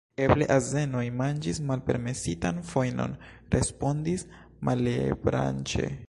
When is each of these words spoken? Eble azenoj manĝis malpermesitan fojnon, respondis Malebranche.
Eble 0.23 0.45
azenoj 0.53 1.03
manĝis 1.17 1.59
malpermesitan 1.71 2.61
fojnon, 2.69 3.13
respondis 3.57 4.25
Malebranche. 4.71 5.91